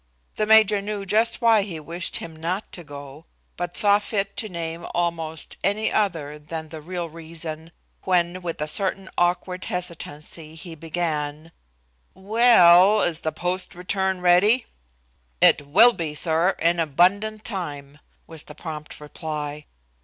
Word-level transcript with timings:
The 0.35 0.47
major 0.47 0.81
knew 0.81 1.05
just 1.05 1.43
why 1.43 1.61
he 1.61 1.79
wished 1.79 2.17
him 2.17 2.35
not 2.35 2.71
to 2.71 2.83
go, 2.83 3.25
but 3.55 3.77
saw 3.77 3.99
fit 3.99 4.35
to 4.37 4.49
name 4.49 4.83
almost 4.95 5.57
any 5.63 5.93
other 5.93 6.39
than 6.39 6.69
the 6.69 6.81
real 6.81 7.07
reason 7.07 7.71
when, 8.01 8.41
with 8.41 8.59
a 8.61 8.67
certain 8.67 9.09
awkward 9.15 9.65
hesitancy 9.65 10.55
he 10.55 10.73
began: 10.73 11.51
"W 12.15 12.39
ell, 12.41 13.03
is 13.03 13.21
the 13.21 13.31
post 13.31 13.75
return 13.75 14.21
ready?" 14.21 14.65
"It 15.39 15.67
will 15.67 15.93
be, 15.93 16.15
sir, 16.15 16.55
in 16.57 16.79
abundant 16.79 17.43
time," 17.43 17.99
was 18.25 18.45
the 18.45 18.55
prompt 18.55 18.99
reply. 18.99 19.67